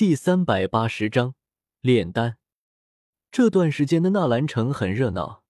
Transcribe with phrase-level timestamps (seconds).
[0.00, 1.34] 第三百八十章
[1.82, 2.38] 炼丹。
[3.30, 5.44] 这段时间的纳兰城很热闹，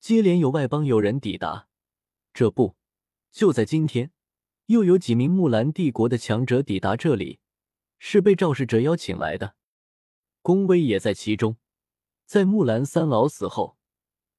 [0.00, 1.68] 接连有外邦友人抵达。
[2.34, 2.74] 这不，
[3.30, 4.10] 就在今天，
[4.64, 7.38] 又有几名木兰帝国的强者抵达这里，
[8.00, 9.54] 是被赵世哲邀请来的。
[10.42, 11.56] 宫威也在其中。
[12.24, 13.76] 在木兰三老死后，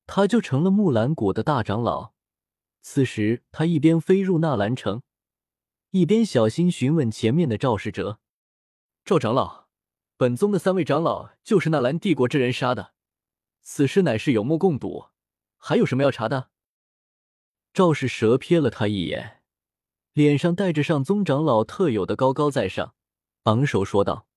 [0.05, 2.11] 他就成了木兰谷的大长老。
[2.81, 5.03] 此时，他一边飞入纳兰城，
[5.91, 8.19] 一边小心询问前面的赵氏哲。
[9.07, 9.69] 赵长老，
[10.17, 12.93] 本宗的三位长老就是纳兰帝国之人杀的，
[13.61, 15.05] 此事乃是有目共睹，
[15.55, 16.49] 还有什么要查的？
[17.71, 19.43] 赵氏蛇瞥了他一眼，
[20.11, 22.95] 脸上带着上宗长老特有的高高在上，
[23.43, 24.27] 昂首说道：“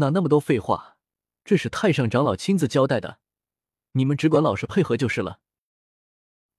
[0.00, 0.96] 哪那么多废话，
[1.44, 3.18] 这是太上长老亲自交代的，
[3.92, 5.40] 你们只管老实配合就是了。”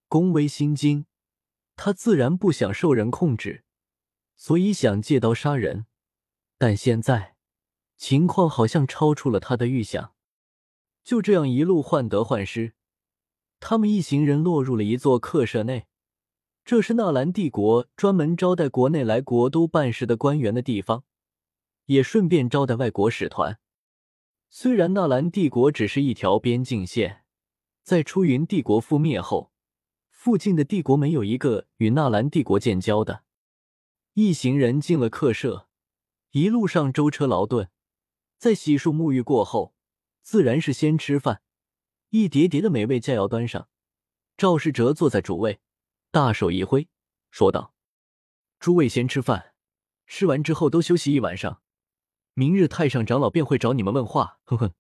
[0.08, 1.08] 宫威心惊，
[1.76, 3.64] 他自然不想受人控制，
[4.36, 5.88] 所以想借刀杀人，
[6.60, 7.37] 但现在。
[7.98, 10.14] 情况好像超出了他的预想，
[11.04, 12.74] 就这样一路患得患失，
[13.60, 15.88] 他们一行人落入了一座客舍内。
[16.64, 21.06] 这是纳兰帝国专门招待国内来国都办事的官员的地方，
[21.86, 23.60] 也顺便招待外国使团。
[24.50, 27.24] 虽然纳兰帝国只是一条边境线，
[27.84, 29.52] 在出云帝国覆灭后，
[30.12, 33.24] 附近的帝国没有一个与纳兰帝国建交的。
[34.14, 35.68] 一行人进了客舍，
[36.32, 37.70] 一路上舟车劳顿。
[38.38, 39.74] 在洗漱沐浴过后，
[40.22, 41.42] 自然是先吃饭。
[42.10, 43.68] 一碟碟的美味佳肴端上，
[44.38, 45.60] 赵世哲坐在主位，
[46.12, 46.88] 大手一挥，
[47.32, 47.74] 说道
[48.60, 49.54] ：“诸位先吃饭，
[50.06, 51.62] 吃完之后都休息一晚上。
[52.36, 54.40] 明日太上长老便会找你们问话。
[54.44, 54.74] 哼哼，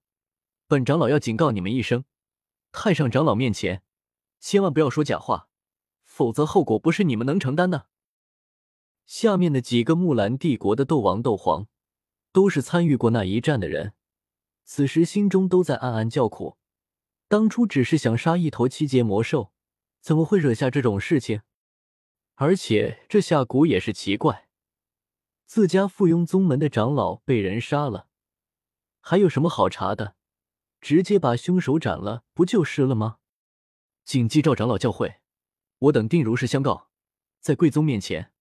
[0.67, 2.05] 本长老要警告你们一声，
[2.71, 3.81] 太上长老面前，
[4.39, 5.49] 千万不要说假话，
[6.03, 7.87] 否则后果不是你们能承担的。”
[9.07, 11.67] 下面的几个木兰帝国的斗王、斗皇。
[12.37, 13.93] 都是参与过那一战的人，
[14.63, 16.59] 此时心中都在暗暗叫苦。
[17.27, 19.51] 当初只是想杀一头七阶魔兽，
[20.01, 21.41] 怎么会惹下这种事情？
[22.35, 24.49] 而且这下蛊也是奇怪，
[25.47, 28.05] 自家附庸宗门的长老被人杀了，
[29.01, 30.13] 还有什么好查的？
[30.79, 33.17] 直接把凶手斩了不就是了吗？
[34.05, 35.15] 谨记赵长老教诲，
[35.79, 36.91] 我等定如实相告。
[37.39, 38.31] 在贵宗面前，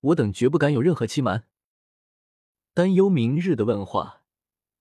[0.00, 1.46] 我等绝不敢有任何欺瞒。
[2.74, 4.22] 担忧明日的问话，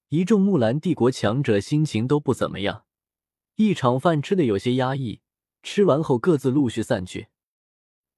[0.08, 2.86] 一众木兰帝国强者心情都不怎么样。
[3.56, 5.20] 一场饭吃的有些压抑，
[5.62, 7.28] 吃完后各自陆续散去。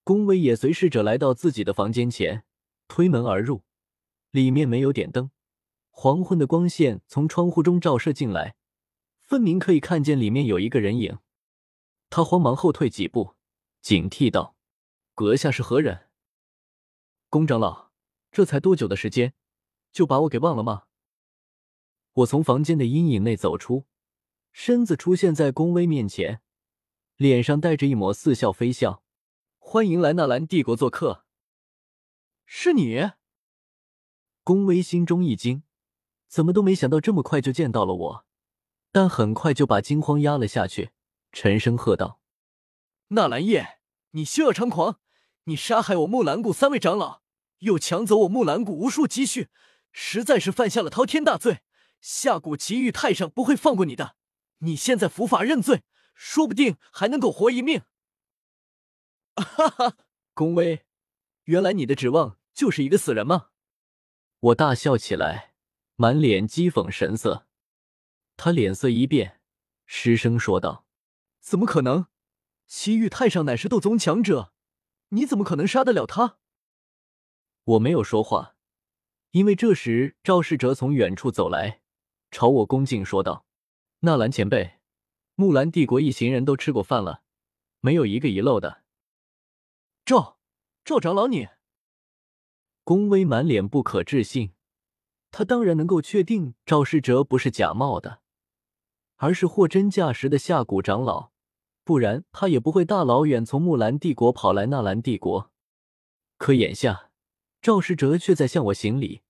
[0.04, 2.44] 宫威也随侍者来到自己的房间前，
[2.88, 3.64] 推门而入。
[4.30, 5.32] 里面没有点灯，
[5.90, 8.56] 黄昏的光线从窗户中照射进来，
[9.22, 11.18] 分明可以看见里面有一个人影。
[12.12, 13.34] 他慌忙后退几步，
[13.82, 14.56] 警惕道
[15.16, 16.10] ：“阁下是何人？”
[17.32, 17.90] 宫长老，
[18.32, 19.34] 这才多久的时间？
[19.94, 20.86] 就把我给忘了吗？
[22.14, 23.86] 我从房间的阴影内走出，
[24.52, 26.42] 身子出现在宫威面前，
[27.16, 29.04] 脸上带着一抹似笑非笑。
[29.60, 31.26] 欢迎来纳兰帝国做客。
[32.46, 33.12] 是你？
[34.44, 35.64] 宫威心中一惊，
[36.28, 38.26] 怎么都没想到这么快就见到了我，
[38.92, 40.90] 但很快就把惊慌压了下去，
[41.32, 42.20] 沉声喝道
[43.10, 43.80] ：“纳兰叶，
[44.12, 45.00] 你休要猖狂！
[45.46, 47.22] 你杀害我木兰谷三位长老，
[47.60, 49.50] 又抢走我木兰谷无数积蓄！”
[49.94, 51.62] 实在是犯下了滔天大罪，
[52.02, 54.18] 下蛊奇遇太上不会放过你的。
[54.58, 55.84] 你现在伏法认罪，
[56.14, 57.84] 说不定还能苟活一命。
[59.36, 59.98] 哈哈，
[60.34, 60.86] 宫威，
[61.46, 63.50] 原来你的指望就是一个死人吗？
[64.40, 65.54] 我大笑起来，
[65.96, 67.48] 满脸讥讽神色。
[68.36, 69.42] 他脸色一变，
[69.86, 70.86] 失声说道
[71.40, 72.08] ：“怎么可能？
[72.66, 74.54] 奇遇太上乃是斗宗强者，
[75.10, 76.40] 你怎么可能杀得了他？”
[77.64, 78.53] 我没有说话。
[79.34, 81.82] 因为这时赵世哲从远处走来，
[82.30, 83.48] 朝我恭敬说道
[84.02, 84.74] ：“纳兰前辈，
[85.34, 87.24] 木兰帝国一行人都吃过饭了，
[87.80, 88.84] 没有一个遗漏的。”
[90.06, 90.38] 赵
[90.86, 91.48] 赵长老，你
[92.84, 94.52] 宫威满脸不可置信，
[95.32, 98.22] 他当然能够确定赵世哲不是假冒的，
[99.16, 101.32] 而是货真价实的下谷长老，
[101.84, 105.50] 不然他也不会大老远从木兰帝国跑来纳兰帝国。
[106.38, 107.10] 可眼下。
[107.64, 109.22] 赵世哲却在向我行礼，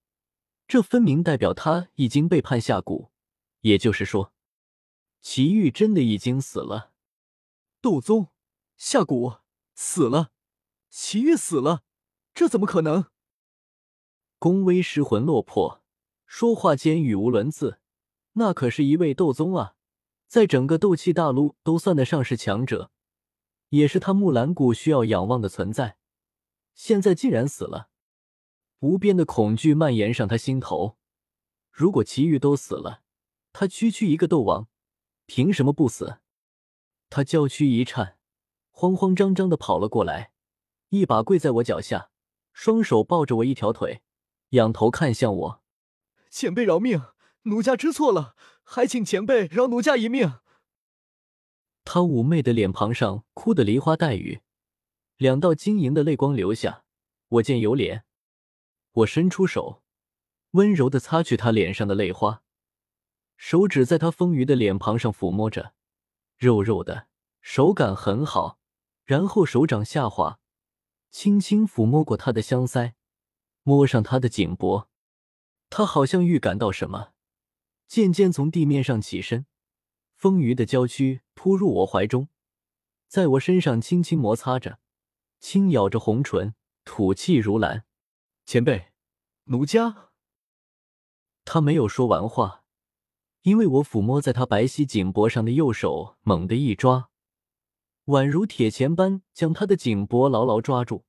[0.67, 3.11] 这分明代表他已经被判下蛊，
[3.59, 4.33] 也就是说，
[5.21, 6.93] 祁煜真的已经死了。
[7.79, 8.29] 斗宗
[8.75, 9.41] 下蛊
[9.75, 10.31] 死了，
[10.89, 11.83] 祁煜死了，
[12.33, 13.05] 这怎么可能？
[14.39, 15.83] 宫威失魂落魄，
[16.25, 17.79] 说话间语无伦次。
[18.31, 19.75] 那可是一位斗宗啊，
[20.27, 22.89] 在整个斗气大陆都算得上是强者，
[23.69, 25.97] 也是他木兰谷需要仰望的存在。
[26.73, 27.91] 现在竟然死了！
[28.83, 30.97] 无边的恐惧蔓延上他心头，
[31.71, 33.01] 如果齐玉都死了，
[33.53, 34.67] 他区区一个斗王，
[35.25, 36.17] 凭什么不死？
[37.09, 38.17] 他娇躯一颤，
[38.71, 40.33] 慌慌张张的跑了过来，
[40.89, 42.09] 一把跪在我脚下，
[42.51, 44.01] 双手抱着我一条腿，
[44.49, 45.63] 仰头看向我
[46.29, 47.03] ：“前辈饶命，
[47.43, 50.39] 奴家知错了，还请前辈饶奴家一命。”
[51.85, 54.41] 他妩媚的脸庞上哭得梨花带雨，
[55.15, 56.83] 两道晶莹的泪光流下。
[57.29, 58.03] 我见犹怜，
[58.93, 59.81] 我伸出手。
[60.51, 62.43] 温柔的擦去他脸上的泪花，
[63.37, 65.73] 手指在他丰腴的脸庞上抚摸着，
[66.37, 67.07] 肉肉的，
[67.41, 68.59] 手感很好。
[69.03, 70.39] 然后手掌下滑，
[71.09, 72.93] 轻轻抚摸过他的香腮，
[73.63, 74.89] 摸上他的颈脖。
[75.69, 77.13] 他好像预感到什么，
[77.87, 79.45] 渐渐从地面上起身，
[80.15, 82.29] 丰腴的娇躯扑入我怀中，
[83.07, 84.79] 在我身上轻轻摩擦着，
[85.39, 86.53] 轻咬着红唇，
[86.85, 87.85] 吐气如兰。
[88.45, 88.91] 前辈，
[89.45, 90.11] 奴家。
[91.45, 92.63] 他没有说完话，
[93.43, 97.09] 因为我抚摸在他白皙颈脖上的右手猛地一抓，
[98.05, 101.05] 宛如铁钳般将他的颈脖牢牢抓住。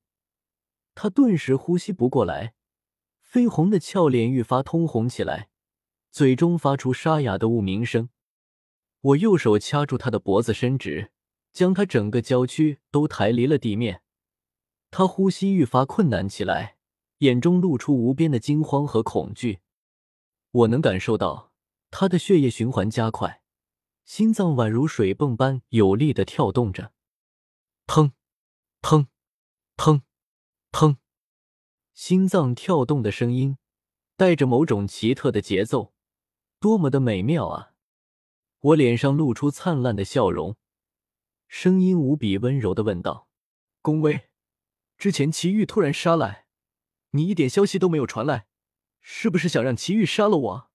[0.93, 2.55] 他顿时呼吸不过来，
[3.29, 5.49] 绯红的俏脸愈发通红起来，
[6.09, 8.09] 嘴中发出沙哑的呜鸣声。
[9.01, 11.11] 我右手掐住他的脖子，伸直，
[11.51, 14.01] 将他整个娇躯都抬离了地面。
[14.89, 16.74] 他呼吸愈发困难起来，
[17.19, 19.59] 眼中露出无边的惊慌和恐惧。
[20.51, 21.51] 我能感受到
[21.91, 23.41] 他的血液循环加快，
[24.03, 26.93] 心脏宛如水泵般有力的跳动着，
[27.87, 28.11] 砰，
[28.81, 29.07] 砰，
[29.77, 30.01] 砰，
[30.71, 30.97] 砰，
[31.93, 33.57] 心脏跳动的声音
[34.15, 35.93] 带着某种奇特的节奏，
[36.59, 37.73] 多么的美妙啊！
[38.59, 40.55] 我脸上露出灿烂的笑容，
[41.47, 43.29] 声音无比温柔的问道
[43.83, 44.29] ：“宫威，
[44.97, 46.44] 之前齐玉突然杀来，
[47.15, 48.45] 你一点消息都没有传来。”
[49.07, 50.71] 是不是想让齐玉杀了我？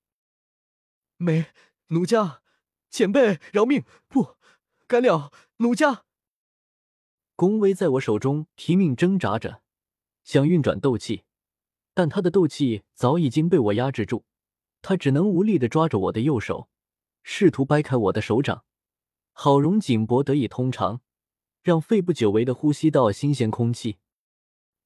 [1.16, 1.46] 没，
[1.88, 2.42] 奴家，
[2.88, 3.84] 前辈饶命！
[4.06, 4.36] 不，
[4.86, 6.04] 干了，奴家。
[7.34, 9.62] 宫威在我手中拼命挣扎着，
[10.22, 11.24] 想运转斗气，
[11.92, 14.24] 但他的斗气早已经被我压制住，
[14.80, 16.68] 他只能无力的抓着我的右手，
[17.24, 18.64] 试图掰开我的手掌，
[19.32, 21.00] 好容颈脖得以通畅，
[21.62, 23.98] 让肺部久违的呼吸到新鲜空气。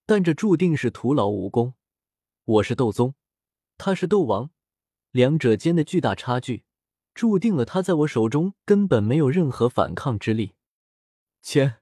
[0.07, 1.75] 但这注定是徒劳无功。
[2.45, 3.15] 我是斗宗。
[3.79, 4.51] 他是斗王，
[5.11, 6.65] 两者间的巨大差距，
[7.15, 10.55] 注定了他在我手中根本没有任何反抗之力。
[11.41, 11.81] 前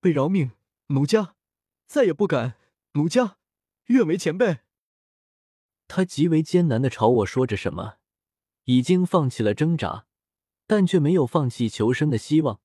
[0.00, 0.52] 辈饶命，
[0.88, 1.34] 奴家
[1.86, 2.56] 再也不敢。
[2.92, 3.38] 奴家
[3.86, 4.58] 愿为前辈。
[5.88, 7.96] 他极为艰难的朝我说着什么，
[8.64, 10.06] 已经放弃了挣扎，
[10.66, 12.60] 但却没有放弃求生的希望。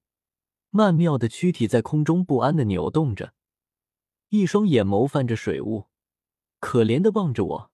[0.69, 3.33] 曼妙的躯体在空中不安的扭动着，
[4.31, 5.87] 一双眼眸泛着水雾，
[6.61, 7.71] 可怜的望着我。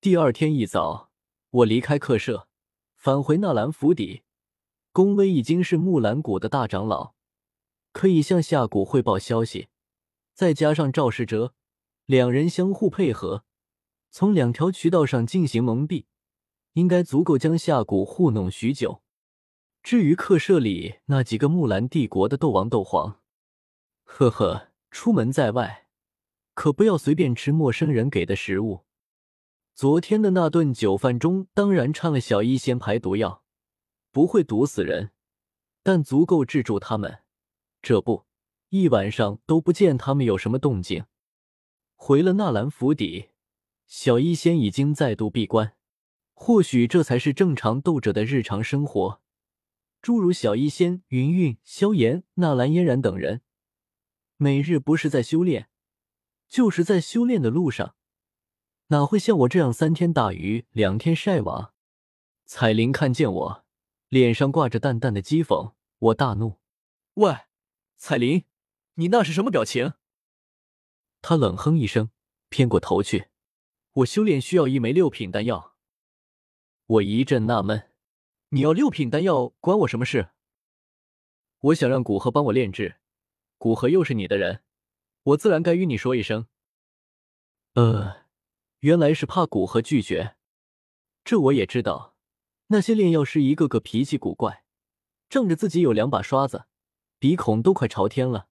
[0.00, 1.12] 第二天一早，
[1.50, 2.48] 我离开客舍，
[2.96, 4.22] 返回纳兰府邸。
[4.90, 7.14] 宫威已经是木兰谷的大长老，
[7.92, 9.68] 可以向下谷汇报消息。
[10.34, 11.54] 再加上赵世哲，
[12.06, 13.44] 两人相互配合，
[14.10, 16.06] 从两条渠道上进行蒙蔽，
[16.72, 19.04] 应该足够将下谷糊弄许久。
[19.84, 23.20] 至于客舍里那几个木兰帝国的斗王、斗皇，
[24.02, 25.88] 呵呵，出门在外，
[26.52, 28.84] 可不要随便吃陌生人给的食物。
[29.74, 33.42] 昨天的那顿酒饭中，当然掺了小医仙排毒药，
[34.12, 35.10] 不会毒死人，
[35.82, 37.20] 但足够制住他们。
[37.80, 38.26] 这不，
[38.68, 41.06] 一晚上都不见他们有什么动静。
[41.96, 43.30] 回了纳兰府邸，
[43.86, 45.74] 小医仙已经再度闭关。
[46.34, 49.22] 或许这才是正常斗者的日常生活。
[50.02, 53.40] 诸如小医仙、云韵、萧炎、纳兰嫣然等人，
[54.42, 55.68] 每日不是在修炼，
[56.48, 57.94] 就是在修炼的路上。
[58.88, 61.72] 哪会像我这样三天打鱼两天晒网？
[62.44, 63.64] 彩铃看见我，
[64.08, 66.58] 脸上挂着淡淡的讥讽，我大怒
[67.14, 67.32] ：“喂，
[67.96, 68.44] 彩铃，
[68.94, 69.92] 你那是什么表情？”
[71.22, 72.10] 她冷哼一声，
[72.48, 73.28] 偏过头去
[74.02, 75.76] ：“我修炼需要一枚六品丹药。”
[76.86, 77.92] 我一阵纳闷
[78.50, 80.30] ：“你要六品丹药，关我什么事？
[81.60, 82.96] 我想让古河帮我炼制，
[83.62, 84.64] 古河又是你的人，
[85.22, 86.48] 我自然该与你说一声。”
[87.74, 88.22] 呃。
[88.80, 90.34] 原来是怕古河拒绝，
[91.22, 92.16] 这我也知道。
[92.66, 94.64] 那些炼药师一个个脾气古怪，
[95.28, 96.64] 仗着自己有两把刷子，
[97.20, 98.48] 鼻孔都快朝天了。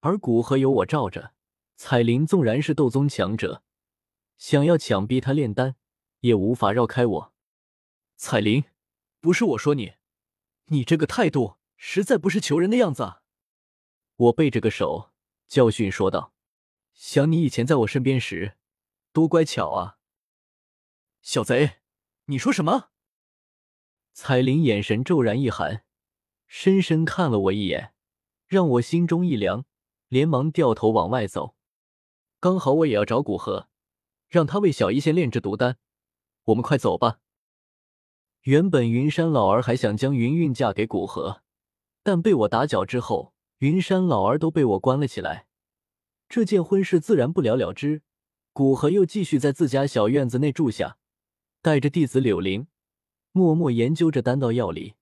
[0.00, 1.34] 而古河有我罩着，
[1.76, 3.62] 彩铃纵然是斗宗强者，
[4.38, 5.76] 想要强逼他炼丹，
[6.20, 7.34] 也无法绕开我。
[8.16, 8.64] 彩铃，
[9.20, 9.96] 不是我说你，
[10.68, 13.20] 你这个态度实在不是求人的样子啊。
[14.16, 15.12] 我背着个手
[15.46, 16.32] 教训说道
[16.94, 18.56] ：“想你以前在我身边时。”
[19.12, 19.98] 多乖巧啊！
[21.22, 21.78] 小贼，
[22.24, 22.90] 你说什么？
[24.12, 25.84] 彩铃眼神骤然一寒，
[26.48, 27.94] 深深看了我一眼，
[28.48, 29.66] 让我心中一凉，
[30.08, 31.54] 连忙掉头往外走。
[32.40, 33.68] 刚好我也要找古河，
[34.28, 35.78] 让他为小医仙炼制毒丹。
[36.46, 37.20] 我们快走吧。
[38.42, 41.42] 原本云山老儿还想将云韵嫁给古河，
[42.02, 43.33] 但被我打搅之后，
[43.64, 45.46] 云山老儿都被我关了起来。
[46.28, 48.02] 这件婚事自然不了了之。
[48.52, 50.98] 古河又继续在自家小院子内住下，
[51.62, 52.66] 带着弟子柳灵，
[53.32, 54.96] 默默研究着丹道药理。